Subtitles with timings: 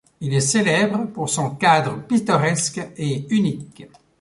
[0.19, 3.85] Il est célèbre pour son cadre pittoresque et unique.